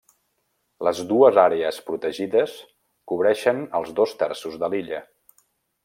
Les 0.87 1.01
dues 1.11 1.37
àrees 1.41 1.77
protegides 1.89 2.57
cobreixen 3.13 3.63
els 3.81 3.93
dos 4.01 4.19
terços 4.25 4.59
de 4.65 4.73
l'illa. 4.75 5.05